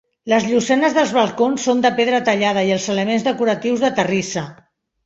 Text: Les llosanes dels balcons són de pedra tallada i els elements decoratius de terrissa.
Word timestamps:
Les 0.31 0.45
llosanes 0.51 0.95
dels 0.95 1.13
balcons 1.17 1.67
són 1.69 1.85
de 1.85 1.93
pedra 2.01 2.23
tallada 2.31 2.65
i 2.71 2.75
els 2.79 2.91
elements 2.97 3.31
decoratius 3.31 3.87
de 3.87 3.97
terrissa. 4.03 4.51